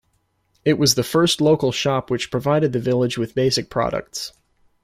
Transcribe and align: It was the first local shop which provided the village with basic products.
It 0.65 0.79
was 0.79 0.95
the 0.95 1.03
first 1.03 1.39
local 1.41 1.71
shop 1.71 2.09
which 2.09 2.31
provided 2.31 2.73
the 2.73 2.79
village 2.79 3.19
with 3.19 3.35
basic 3.35 3.69
products. 3.69 4.33